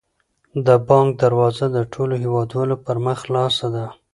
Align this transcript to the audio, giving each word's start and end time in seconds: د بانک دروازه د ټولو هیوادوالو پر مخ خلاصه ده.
د 0.65 0.67
بانک 0.87 1.09
دروازه 1.23 1.65
د 1.71 1.77
ټولو 1.93 2.13
هیوادوالو 2.23 2.75
پر 2.85 2.97
مخ 3.05 3.17
خلاصه 3.23 3.67
ده. 3.75 3.85